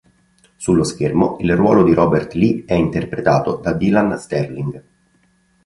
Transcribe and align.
Sullo 0.55 0.83
schermo 0.83 1.37
il 1.41 1.55
ruolo 1.55 1.83
di 1.83 1.93
Robert 1.93 2.33
Lee 2.33 2.63
è 2.65 2.73
interpretato 2.73 3.57
da 3.57 3.71
Dylan 3.73 4.17
Sterling. 4.17 4.83